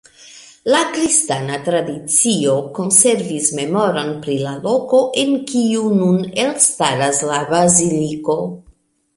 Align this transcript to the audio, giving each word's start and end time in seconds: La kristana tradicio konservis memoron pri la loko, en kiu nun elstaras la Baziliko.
La 0.75 0.79
kristana 0.93 1.57
tradicio 1.67 2.55
konservis 2.79 3.49
memoron 3.59 4.09
pri 4.25 4.39
la 4.47 4.55
loko, 4.65 5.03
en 5.25 5.37
kiu 5.53 5.85
nun 6.01 6.19
elstaras 6.47 7.25
la 7.35 7.43
Baziliko. 7.55 8.41